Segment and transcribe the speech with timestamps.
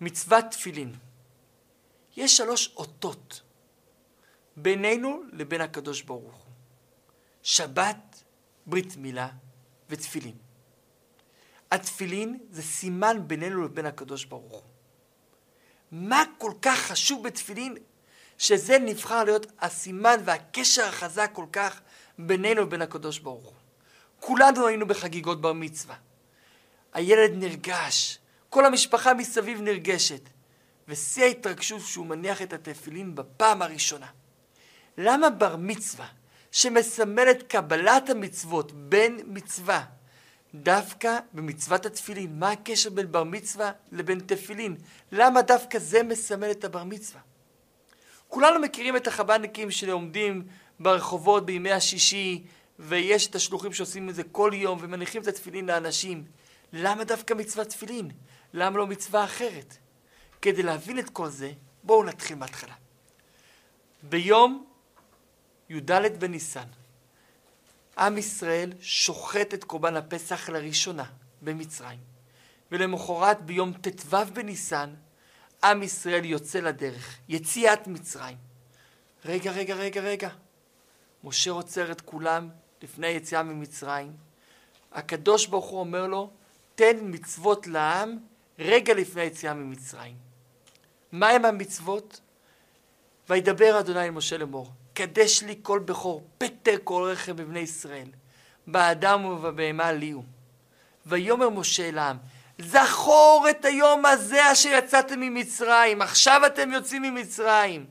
[0.00, 0.94] מצוות תפילין.
[2.16, 3.42] יש שלוש אותות
[4.56, 6.52] בינינו לבין הקדוש ברוך הוא.
[7.42, 8.22] שבת,
[8.66, 9.28] ברית מילה
[9.88, 10.36] ותפילין.
[11.70, 14.62] התפילין זה סימן בינינו לבין הקדוש ברוך הוא.
[15.92, 17.76] מה כל כך חשוב בתפילין
[18.38, 21.80] שזה נבחר להיות הסימן והקשר החזק כל כך
[22.18, 23.54] בינינו לבין הקדוש ברוך הוא.
[24.20, 25.96] כולנו היינו בחגיגות בר מצווה.
[26.92, 28.18] הילד נרגש,
[28.56, 30.28] כל המשפחה מסביב נרגשת,
[30.88, 34.06] ושיא ההתרגשות שהוא מניח את התפילין בפעם הראשונה.
[34.98, 36.06] למה בר מצווה,
[36.52, 39.84] שמסמל את קבלת המצוות בין מצווה,
[40.54, 42.38] דווקא במצוות התפילין?
[42.38, 44.76] מה הקשר בין בר מצווה לבין תפילין?
[45.12, 47.20] למה דווקא זה מסמל את הבר מצווה?
[48.28, 50.46] כולנו מכירים את החב"דניקים שעומדים
[50.80, 52.44] ברחובות בימי השישי,
[52.78, 56.24] ויש את השלוחים שעושים את זה כל יום ומניחים את התפילין לאנשים.
[56.72, 58.10] למה דווקא מצוות תפילין?
[58.52, 59.76] למה לא מצווה אחרת?
[60.42, 62.74] כדי להבין את כל זה, בואו נתחיל מההתחלה.
[64.02, 64.66] ביום
[65.70, 66.66] י"ד בניסן,
[67.98, 71.04] עם ישראל שוחט את קורבן הפסח לראשונה
[71.42, 71.98] במצרים,
[72.72, 74.94] ולמחרת ביום ט"ו בניסן,
[75.64, 78.36] עם ישראל יוצא לדרך, יציאת מצרים.
[79.24, 80.28] רגע, רגע, רגע, רגע.
[81.24, 82.48] משה עוצר את כולם
[82.82, 84.12] לפני היציאה ממצרים.
[84.92, 86.30] הקדוש ברוך הוא אומר לו,
[86.74, 88.18] תן מצוות לעם
[88.58, 90.16] רגע לפני היציאה ממצרים.
[91.12, 92.20] מהם המצוות?
[93.28, 98.08] וידבר אדוני אל משה לאמור, קדש לי כל בכור, פטר כל רכב בבני ישראל,
[98.66, 100.24] באדם ובבהמה לי הוא.
[101.06, 102.16] ויאמר משה אל העם,
[102.58, 107.86] זכור את היום הזה אשר יצאתם ממצרים, עכשיו אתם יוצאים ממצרים,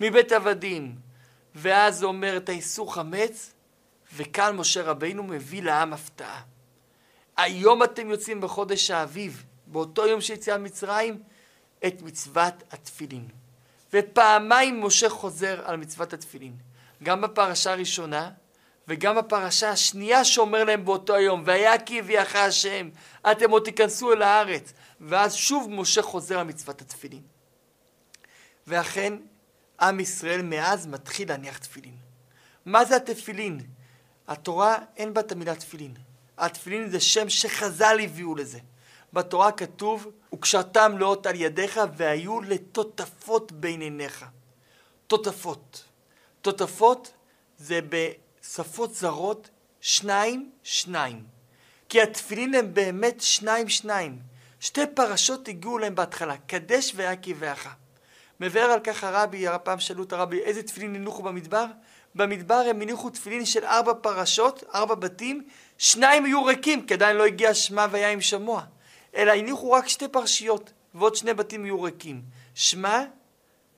[0.00, 1.08] מבית עבדים.
[1.54, 3.52] ואז אומר את האיסור חמץ,
[4.16, 6.42] וכאן משה רבינו מביא לעם הפתעה.
[7.36, 11.22] היום אתם יוצאים בחודש האביב, באותו יום שיציאה ממצרים,
[11.86, 13.28] את מצוות התפילין.
[13.92, 16.56] ופעמיים משה חוזר על מצוות התפילין.
[17.02, 18.30] גם בפרשה הראשונה
[18.88, 22.88] וגם בפרשה השנייה שאומר להם באותו היום, והיה כי הביאך השם,
[23.30, 24.72] אתם עוד תיכנסו אל הארץ.
[25.00, 27.22] ואז שוב משה חוזר על מצוות התפילין.
[28.66, 29.14] ואכן,
[29.80, 31.94] עם ישראל מאז מתחיל להניח תפילין.
[32.66, 33.60] מה זה התפילין?
[34.28, 35.94] התורה אין בה את המילה תפילין.
[36.38, 38.58] התפילין זה שם שחז"ל הביאו לזה.
[39.12, 44.24] בתורה כתוב, וקשרתם לאות על ידיך והיו לטוטפות בין עיניך.
[45.06, 45.84] טוטפות.
[46.42, 47.12] טוטפות
[47.58, 51.24] זה בשפות זרות שניים, שניים.
[51.88, 54.18] כי התפילין הם באמת שניים, שניים.
[54.60, 57.68] שתי פרשות הגיעו להם בהתחלה, קדש והיה קבעך.
[58.40, 61.66] מבאר על כך הרבי, פעם שאלו את הרבי, איזה תפילין הניחו במדבר?
[62.14, 65.44] במדבר הם הניחו תפילין של ארבע פרשות, ארבע בתים,
[65.78, 68.62] שניים היו ריקים, כי עדיין לא הגיע שמע והיה עם שמוע.
[69.14, 72.22] אלא הניחו רק שתי פרשיות, ועוד שני בתים יהיו ריקים.
[72.54, 73.04] שמע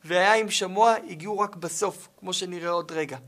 [0.04, 3.18] והיה עם שמוע הגיעו רק בסוף, כמו שנראה עוד רגע.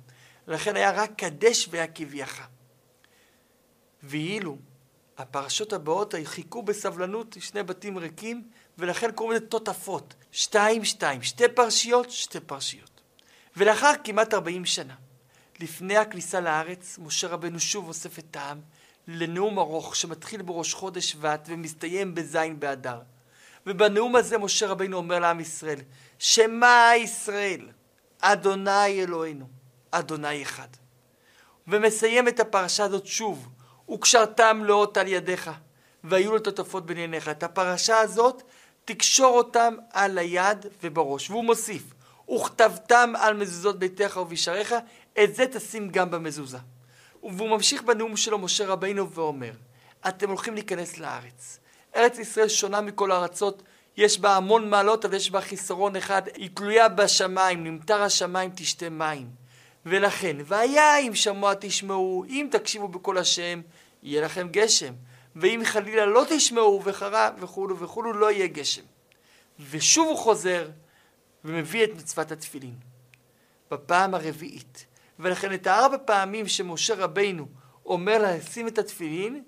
[0.46, 2.48] לכן היה רק קדש והיה קביעך.
[4.02, 4.58] ואילו
[5.18, 8.48] הפרשות הבאות חיכו בסבלנות שני בתים ריקים,
[8.78, 10.14] ולכן קוראים לזה תותפות.
[10.32, 11.22] שתיים, שתיים.
[11.22, 13.00] שתי פרשיות, שתי פרשיות.
[13.56, 14.94] ולאחר כמעט ארבעים שנה,
[15.60, 18.60] לפני הכניסה לארץ, משה רבנו שוב אוסף את העם
[19.08, 23.00] לנאום ארוך שמתחיל בראש חודש שבט ומסתיים בזין באדר.
[23.66, 25.78] ובנאום הזה משה רבינו אומר לעם ישראל,
[26.18, 27.68] שמע ישראל,
[28.20, 29.46] אדוני אלוהינו,
[29.90, 30.68] אדוני אחד.
[31.68, 33.48] ומסיים את הפרשה הזאת שוב,
[33.90, 35.50] וקשרתם לאות על ידיך,
[36.04, 37.28] והיו לטוטפות בין עיניך.
[37.28, 38.42] את הפרשה הזאת
[38.84, 41.30] תקשור אותם על היד ובראש.
[41.30, 41.82] והוא מוסיף,
[42.30, 44.74] וכתבתם על מזוזות ביתך ובשעריך,
[45.22, 46.58] את זה תשים גם במזוזה.
[47.22, 49.52] והוא ממשיך בנאום שלו, משה רבינו, ואומר,
[50.08, 51.58] אתם הולכים להיכנס לארץ.
[51.96, 53.62] ארץ ישראל שונה מכל הארצות,
[53.96, 58.88] יש בה המון מעלות, אבל יש בה חיסרון אחד, היא תלויה בשמיים, נמטר השמיים תשתה
[58.88, 59.28] מים.
[59.86, 63.60] ולכן, והיה אם שמוע תשמעו, אם תקשיבו בקול השם,
[64.02, 64.92] יהיה לכם גשם.
[65.36, 68.82] ואם חלילה לא תשמעו וחרה וכולו וכולו, לא יהיה גשם.
[69.70, 70.68] ושוב הוא חוזר
[71.44, 72.74] ומביא את מצוות התפילין.
[73.70, 74.86] בפעם הרביעית.
[75.18, 77.46] ולכן את הארבע פעמים שמשה רבינו
[77.86, 79.42] אומר לה לשים את התפילין,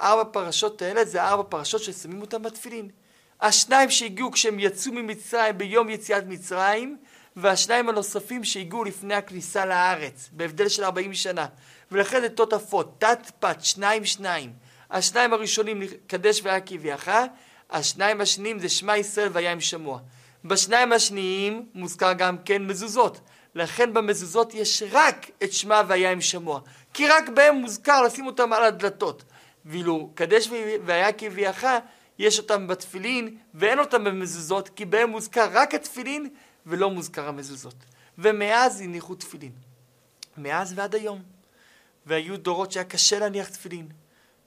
[0.00, 2.90] ארבע פרשות האלה זה ארבע פרשות ששמים אותם בתפילין.
[3.40, 6.96] השניים שהגיעו כשהם יצאו ממצרים ביום יציאת מצרים,
[7.36, 11.46] והשניים הנוספים שהגיעו לפני הכניסה לארץ, בהבדל של ארבעים שנה.
[11.92, 14.52] ולכן זה תותפות, תת פת, שניים שניים.
[14.90, 17.08] השניים הראשונים, קדש והיה קביעך,
[17.70, 19.98] השניים השניים זה שמע ישראל והיה עם שמוע.
[20.44, 23.20] בשניים השניים מוזכר גם כן מזוזות.
[23.54, 26.60] לכן במזוזות יש רק את שמע והיה עם שמוע.
[26.94, 29.24] כי רק בהם מוזכר לשים אותם על הדלתות.
[29.64, 30.48] ואילו קדש
[30.84, 31.66] והיה כביאך,
[32.18, 36.28] יש אותם בתפילין ואין אותם במזוזות, כי בהם מוזכר רק התפילין
[36.66, 37.74] ולא מוזכר המזוזות.
[38.18, 39.52] ומאז הניחו תפילין.
[40.36, 41.22] מאז ועד היום.
[42.06, 43.88] והיו דורות שהיה קשה להניח תפילין.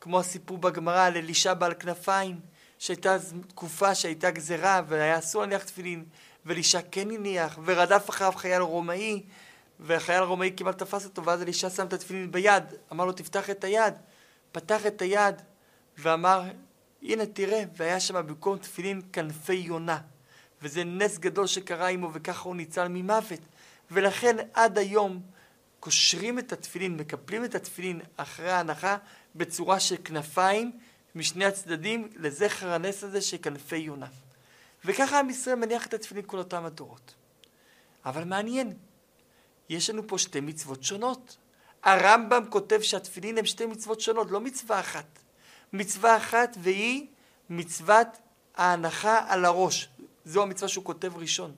[0.01, 2.39] כמו הסיפור בגמרא על אלישע בעל כנפיים,
[2.80, 3.18] שהייתה
[3.48, 6.06] תקופה שהייתה גזרה והיה אסור להניח תפילין,
[6.48, 9.24] ואלישע כן הניח, ורדף אחריו חייל רומאי,
[9.80, 13.64] והחייל הרומאי כמעט תפס אותו, ואז אלישע שם את התפילין ביד, אמר לו תפתח את
[13.64, 13.94] היד,
[14.52, 15.36] פתח את היד,
[15.98, 16.42] ואמר
[17.04, 19.98] הנה תראה, והיה שם במקום תפילין כנפי יונה.
[20.62, 23.40] וזה נס גדול שקרה עמו, וככה הוא ניצל ממוות.
[23.92, 25.22] ולכן עד היום
[25.80, 28.98] קושרים את התפילין, מקפלים את התפילין אחרי ההנחה
[29.36, 30.72] בצורה של כנפיים
[31.16, 34.08] משני הצדדים לזכר הנס הזה של כנפי יונה.
[34.85, 37.13] וככה עם ישראל מניח את התפילין כל אותם הדורות.
[38.06, 38.74] אבל מעניין,
[39.69, 41.38] יש לנו פה שתי מצוות שונות.
[41.83, 45.19] הרמב"ם כותב שהתפילין הם שתי מצוות שונות, לא מצווה אחת.
[45.74, 47.07] מצווה אחת והיא
[47.50, 48.07] מצוות
[48.56, 49.89] ההנחה על הראש.
[50.25, 51.56] זו המצווה שהוא כותב ראשון.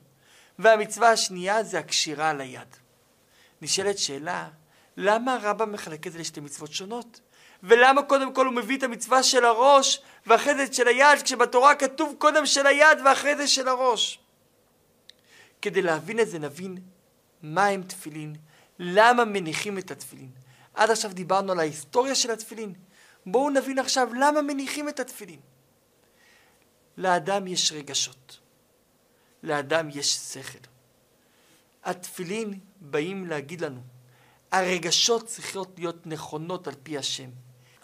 [0.58, 2.76] והמצווה השנייה זה הקשירה על היד.
[3.62, 4.48] נשאלת שאלה,
[4.96, 7.20] למה הרמב"ם מחלק את זה לשתי מצוות שונות?
[7.62, 12.14] ולמה קודם כל הוא מביא את המצווה של הראש ואחרי זה של היד, כשבתורה כתוב
[12.18, 14.18] קודם של היד ואחרי זה של הראש?
[15.62, 16.78] כדי להבין את זה נבין
[17.42, 18.36] מה הם תפילין,
[18.78, 20.30] למה מניחים את התפילין.
[20.74, 22.74] עד עכשיו דיברנו על ההיסטוריה של התפילין.
[23.26, 25.40] בואו נבין עכשיו למה מניחים את התפילין.
[26.96, 28.38] לאדם יש רגשות.
[29.42, 30.58] לאדם יש שכל.
[31.84, 33.80] התפילין באים להגיד לנו,
[34.52, 37.30] הרגשות צריכות להיות נכונות על פי השם.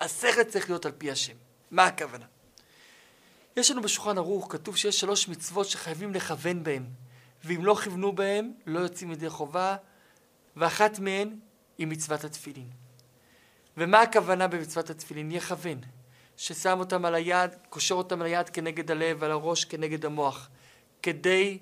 [0.00, 1.34] השכל צריך להיות על פי השם.
[1.70, 2.24] מה הכוונה?
[3.56, 6.84] יש לנו בשולחן ערוך, כתוב שיש שלוש מצוות שחייבים לכוון בהן,
[7.44, 9.76] ואם לא כיוונו בהן, לא יוצאים ידי חובה,
[10.56, 11.38] ואחת מהן
[11.78, 12.68] היא מצוות התפילין.
[13.76, 15.32] ומה הכוונה במצוות התפילין?
[15.32, 15.80] יכוון.
[16.36, 20.48] ששם אותם על היד, קושר אותם על היד כנגד הלב, ועל הראש כנגד המוח.
[21.02, 21.58] כדי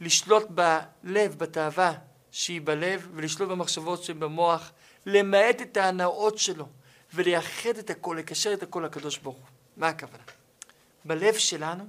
[0.00, 1.94] לשלוט בלב, בתאווה
[2.30, 4.72] שהיא בלב, ולשלוט במחשבות שהן במוח,
[5.06, 6.66] למעט את ההנאות שלו,
[7.14, 9.44] ולייחד את הכל, לקשר את הכל לקדוש ברוך הוא.
[9.76, 10.22] מה הכוונה?
[11.04, 11.84] בלב שלנו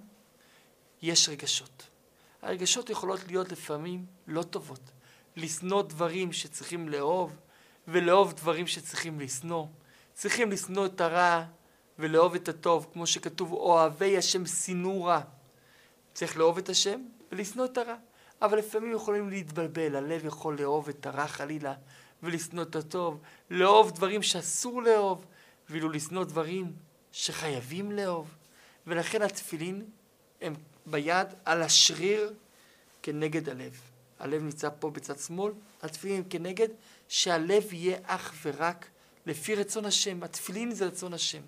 [1.02, 1.88] יש רגשות.
[2.42, 4.92] הרגשות יכולות להיות לפעמים לא טובות.
[5.36, 7.36] לשנוא דברים שצריכים לאהוב,
[7.88, 9.66] ולאהוב דברים שצריכים לשנוא.
[10.14, 11.44] צריכים לשנוא את הרע
[12.00, 15.22] ולאהוב את הטוב, כמו שכתוב, אוהבי השם שנאו רע.
[16.14, 17.96] צריך לאהוב את השם ולשנוא את הרע.
[18.42, 21.74] אבל לפעמים יכולים להתבלבל, הלב יכול לאהוב את הרע חלילה
[22.24, 25.26] ולשנוא את הטוב, לאהוב דברים שאסור לאהוב,
[25.70, 26.74] ואילו לשנוא דברים
[27.12, 28.36] שחייבים לאהוב.
[28.88, 29.86] ולכן התפילין
[30.42, 30.54] הם
[30.86, 32.34] ביד על השריר
[33.02, 33.82] כנגד הלב.
[34.20, 36.68] הלב נמצא פה בצד שמאל, התפילין הם כנגד,
[37.08, 38.88] שהלב יהיה אך ורק
[39.26, 40.24] לפי רצון השם.
[40.24, 41.42] התפילין זה רצון השם.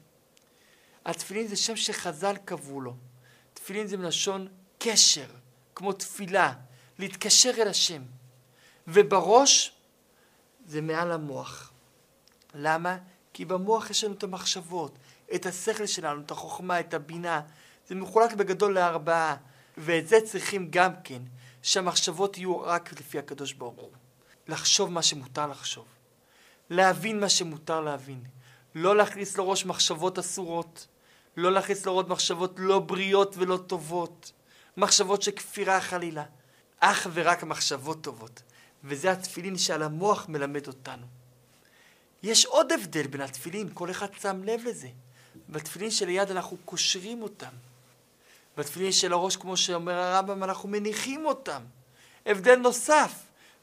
[1.05, 2.95] התפילין זה שם שחז"ל קבעו לו.
[3.53, 4.47] תפילין זה מלשון
[4.77, 5.27] קשר,
[5.75, 6.53] כמו תפילה,
[6.99, 8.01] להתקשר אל השם.
[8.87, 9.74] ובראש
[10.65, 11.71] זה מעל המוח.
[12.55, 12.97] למה?
[13.33, 14.97] כי במוח יש לנו את המחשבות,
[15.35, 17.41] את השכל שלנו, את החוכמה, את הבינה.
[17.87, 19.35] זה מחולק בגדול לארבעה,
[19.77, 21.21] ואת זה צריכים גם כן,
[21.61, 23.91] שהמחשבות יהיו רק לפי הקדוש ברוך הוא.
[24.47, 25.85] לחשוב מה שמותר לחשוב.
[26.69, 28.23] להבין מה שמותר להבין.
[28.75, 30.87] לא להכניס לראש מחשבות אסורות.
[31.37, 34.31] לא להכניס לראש מחשבות לא בריאות ולא טובות.
[34.77, 36.23] מחשבות של כפירה חלילה.
[36.79, 38.41] אך ורק מחשבות טובות.
[38.85, 41.05] וזה התפילין שעל המוח מלמד אותנו.
[42.23, 44.87] יש עוד הבדל בין התפילין, כל אחד שם לב לזה.
[45.49, 47.51] בתפילין של היד אנחנו קושרים אותם.
[48.57, 51.61] בתפילין של הראש, כמו שאומר הרמב"ם, אנחנו מניחים אותם.
[52.25, 53.13] הבדל נוסף,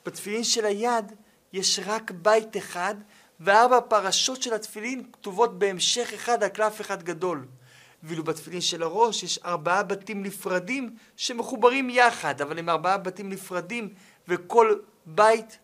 [0.07, 1.13] בתפילין של היד
[1.53, 2.95] יש רק בית אחד,
[3.41, 7.47] וארבע פרשות של התפילין כתובות בהמשך אחד על קלף אחד גדול.
[8.03, 13.89] ואילו בתפילין של הראש יש ארבעה בתים נפרדים שמחוברים יחד, אבל הם ארבעה בתים נפרדים,
[14.29, 15.59] וכל בית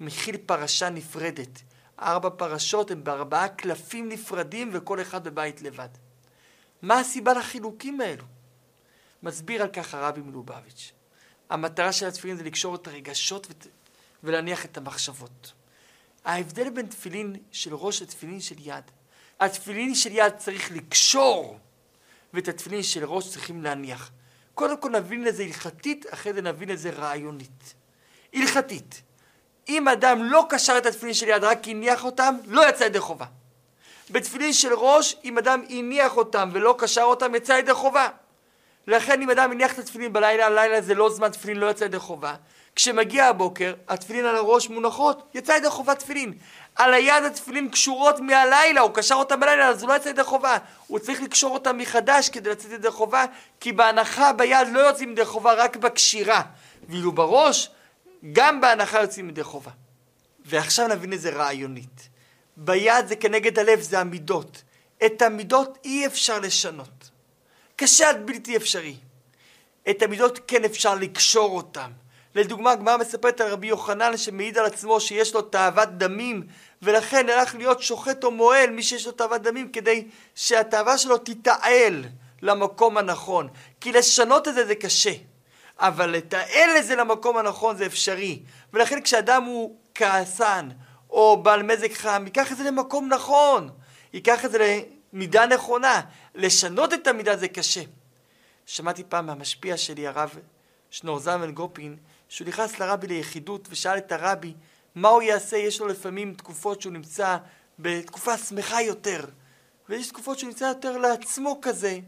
[0.00, 1.62] מכיל פרשה נפרדת.
[2.00, 5.88] ארבע פרשות הן בארבעה קלפים נפרדים וכל אחד בבית לבד.
[6.82, 8.24] מה הסיבה לחילוקים האלו?
[9.22, 10.92] מסביר על כך הרבי מלובביץ'.
[11.50, 13.46] המטרה של התפילין זה לקשור את הרגשות
[14.22, 15.52] ולהניח את המחשבות.
[16.24, 18.84] ההבדל בין תפילין של ראש לתפילין של יד.
[19.40, 21.58] התפילין של יד צריך לקשור,
[22.34, 24.10] ואת התפילין של ראש צריכים להניח.
[24.54, 27.74] קודם כל נבין לזה הלכתית, אחרי זה נבין לזה רעיונית.
[28.36, 29.02] הלכתית.
[29.68, 33.26] אם אדם לא קשר את התפילין של יד, רק הניח אותם, לא יצא ידי חובה.
[34.10, 38.08] בתפילין של ראש, אם אדם הניח אותם ולא קשר אותם, יצא ידי חובה.
[38.86, 41.98] לכן אם אדם מניח את התפילין בלילה, הלילה זה לא זמן תפילין, לא יצא ידי
[41.98, 42.34] חובה.
[42.76, 46.32] כשמגיע הבוקר, התפילין על הראש מונחות, יצא ידי חובה תפילין.
[46.76, 50.56] על היד התפילין קשורות מהלילה, הוא קשר אותם בלילה, אז הוא לא יצא ידי חובה.
[50.86, 53.24] הוא צריך לקשור אותם מחדש כדי לצאת ידי חובה,
[53.60, 56.42] כי בהנחה ביד לא יוצאים ידי חובה, רק בקשירה.
[56.88, 57.70] ואילו בראש,
[58.32, 59.70] גם בהנחה יוצאים ידי חובה.
[60.44, 62.08] ועכשיו נבין איזה רעיונית.
[62.56, 64.62] ביד זה כנגד הלב, זה המידות.
[65.06, 67.10] את המידות אי אפשר לשנות.
[67.76, 68.96] קשה עד בלתי אפשרי.
[69.90, 71.90] את המידות כן אפשר לקשור אותם.
[72.34, 76.46] לדוגמה, הגמרא מספרת על רבי יוחנן שמעיד על עצמו שיש לו תאוות דמים
[76.82, 82.04] ולכן הלך להיות שוחט או מועל מי שיש לו תאוות דמים כדי שהתאווה שלו תתעל
[82.42, 83.48] למקום הנכון.
[83.80, 85.12] כי לשנות את זה זה קשה,
[85.78, 88.42] אבל לתעל את זה למקום הנכון זה אפשרי.
[88.72, 90.68] ולכן כשאדם הוא כעסן
[91.10, 93.70] או בעל מזג חם, ייקח את זה למקום נכון,
[94.12, 96.00] ייקח את זה למידה נכונה.
[96.34, 97.82] לשנות את המידה זה קשה.
[98.66, 100.34] שמעתי פעם מהמשפיע שלי, הרב
[100.90, 101.96] שנור זלמן גופין,
[102.28, 104.54] שהוא נכנס לרבי ליחידות ושאל את הרבי
[104.94, 107.36] מה הוא יעשה, יש לו לפעמים תקופות שהוא נמצא
[107.78, 109.24] בתקופה שמחה יותר,
[109.88, 111.98] ויש תקופות שהוא נמצא יותר לעצמו כזה,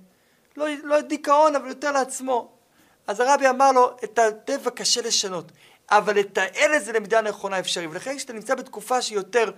[0.56, 2.57] לא, לא דיכאון אבל יותר לעצמו.
[3.08, 5.52] אז הרבי אמר לו, את הטבע קשה לשנות,
[5.90, 9.50] אבל לתעל את זה למידה נכונה אפשרי, ולכן כשאתה נמצא בתקופה שהיא יותר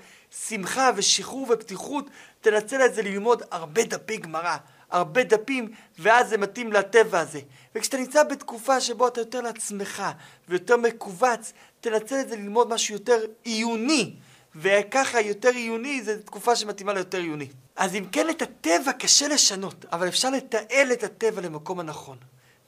[0.48, 4.56] שמחה ושחרור ופתיחות, תנצל את זה ללמוד הרבה דפי גמרא.
[4.90, 7.40] הרבה דפים, ואז זה מתאים לטבע הזה.
[7.74, 10.02] וכשאתה נמצא בתקופה שבו אתה יותר לעצמך
[10.48, 14.14] ויותר מכווץ, תנצל את זה ללמוד משהו יותר עיוני.
[14.56, 17.48] וככה יותר עיוני זה תקופה שמתאימה ליותר עיוני.
[17.76, 22.16] אז אם כן את הטבע קשה לשנות, אבל אפשר לתעל את הטבע למקום הנכון.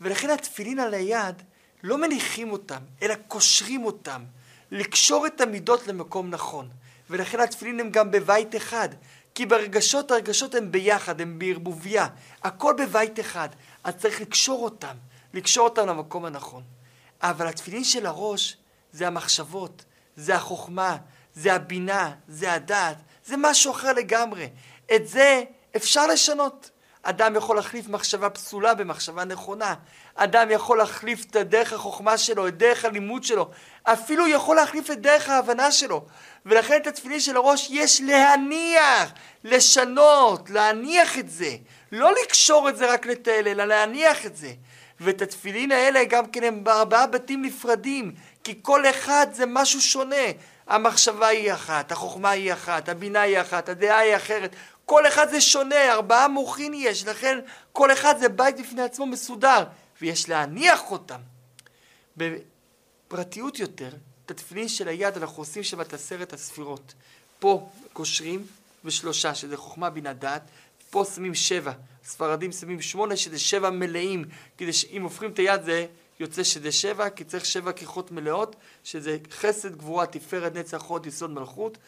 [0.03, 1.43] ולכן התפילין על היד
[1.83, 4.25] לא מניחים אותם, אלא קושרים אותם.
[4.71, 6.69] לקשור את המידות למקום נכון.
[7.11, 8.89] ולכן התפילין הם גם בבית אחד.
[9.35, 12.07] כי ברגשות הרגשות הם ביחד, הם בערבוביה.
[12.43, 13.49] הכל בבית אחד.
[13.85, 14.97] אז צריך לקשור אותם,
[15.35, 16.63] לקשור אותם למקום הנכון.
[17.23, 18.57] אבל התפילין של הראש
[18.93, 19.85] זה המחשבות,
[20.17, 20.97] זה החוכמה,
[21.35, 24.49] זה הבינה, זה הדעת, זה משהו אחר לגמרי.
[24.95, 25.43] את זה
[25.77, 26.71] אפשר לשנות.
[27.03, 29.75] אדם יכול להחליף מחשבה פסולה במחשבה נכונה.
[30.15, 33.51] אדם יכול להחליף את דרך החוכמה שלו, את דרך הלימוד שלו.
[33.83, 36.05] אפילו יכול להחליף את דרך ההבנה שלו.
[36.47, 39.13] ולכן את התפילין של הראש יש להניח,
[39.45, 41.57] לשנות, להניח את זה.
[41.93, 44.53] לא לקשור את זה רק לטייל, אלא להניח את זה.
[45.01, 48.13] ואת התפילין האלה גם כן הם בארבעה בתים נפרדים,
[48.45, 50.27] כי כל אחד זה משהו שונה.
[50.67, 54.57] המחשבה היא אחת, החוכמה היא אחת, הבינה היא אחת, הדעה היא אחרת.
[54.87, 57.39] כל אחד זה שונה, ארבעה מוחין יש, לכן
[57.73, 59.65] כל אחד זה בית בפני עצמו מסודר,
[60.01, 61.21] ויש להניח אותם.
[62.17, 63.91] בפרטיות יותר,
[64.27, 66.95] את התפילין של היד אנחנו עושים שם את עשרת הספירות.
[67.39, 68.47] פה קושרים
[68.85, 70.43] בשלושה, שזה חוכמה בינה דעת,
[70.91, 71.73] פה שמים שבע,
[72.05, 74.25] ספרדים שמים שמונה, שזה שבע מלאים,
[74.59, 75.87] כדי שאם הופכים את היד זה
[76.21, 81.31] יוצא שזה שבע, כי צריך שבע כיכות מלאות, שזה חסד, גבורה, תפארת, נצח, הוד, יסוד,
[81.31, 81.79] מלכות.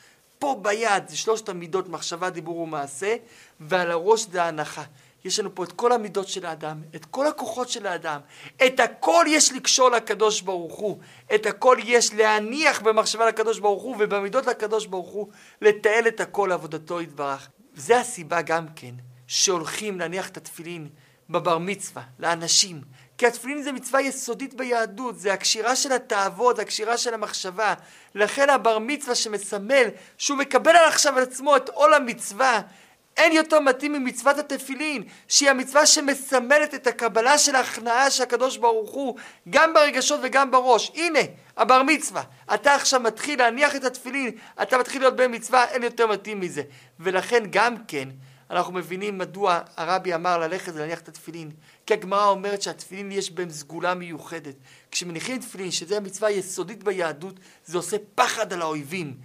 [0.45, 3.17] פה ביד זה שלושת המידות, מחשבה, דיבור ומעשה,
[3.61, 4.83] ועל הראש זה ההנחה.
[5.25, 8.21] יש לנו פה את כל המידות של האדם, את כל הכוחות של האדם,
[8.67, 10.99] את הכל יש לקשור לקדוש ברוך הוא,
[11.35, 15.29] את הכל יש להניח במחשבה לקדוש ברוך הוא, ובמידות לקדוש ברוך הוא,
[15.63, 17.49] לתעל את הכל לעבודתו יתברך.
[17.75, 18.95] זה הסיבה גם כן,
[19.27, 20.89] שהולכים להניח את התפילין
[21.31, 22.81] בבר מצווה, לאנשים.
[23.25, 27.75] כי התפילין זה מצווה יסודית ביהדות, זה הקשירה של התאוות, הקשירה של המחשבה.
[28.15, 29.85] לכן הבר מצווה שמסמל
[30.19, 32.61] שהוא מקבל על עכשיו על עצמו את עול המצווה,
[33.17, 38.91] אין יותר מתאים ממצוות התפילין, שהיא המצווה שמסמלת את הקבלה של ההכנעה של הקדוש ברוך
[38.91, 39.17] הוא,
[39.51, 40.93] גם ברגשות וגם בראש.
[40.95, 41.21] הנה,
[41.57, 42.23] הבר מצווה.
[42.55, 44.31] אתה עכשיו מתחיל להניח את התפילין,
[44.63, 46.63] אתה מתחיל להיות בן מצווה, אין יותר מתאים מזה.
[47.01, 48.09] ולכן גם כן,
[48.51, 51.51] אנחנו מבינים מדוע הרבי אמר ללכת ולהניח את התפילין.
[51.87, 54.55] כי הגמרא אומרת שהתפילין יש בהם סגולה מיוחדת.
[54.91, 59.17] כשמניחים תפילין, שזו המצווה היסודית ביהדות, זה עושה פחד על האויבים.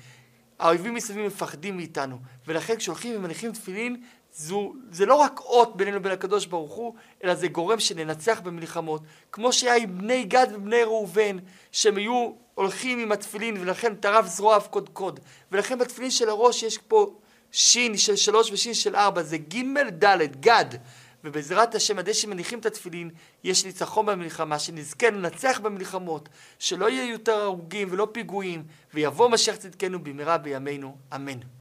[0.60, 4.02] האויבים מסביב מפחדים מאיתנו, ולכן כשהולכים ומניחים תפילין,
[4.34, 9.02] זו, זה לא רק אות בינינו לבין הקדוש ברוך הוא, אלא זה גורם שננצח במלחמות,
[9.32, 11.38] כמו שהיה עם בני גד ובני ראובן,
[11.72, 15.20] שהם היו הולכים עם התפילין, ולכן טרף זרועיו קודקוד,
[15.52, 17.20] ולכן בתפילין של הראש יש פה
[17.51, 20.65] שין של שלוש ושין של ארבע, זה ג' ד', גד.
[21.24, 23.10] ובעזרת השם, עד שמניחים את התפילין,
[23.44, 26.29] יש ניצחון במלחמה, שנזכה לנצח במלחמות,
[26.60, 28.63] שלא יהיו יותר הרוגים ולא פיגועים,
[28.94, 31.39] ויבוא משיח צדקנו במהרה בימינו, אמן.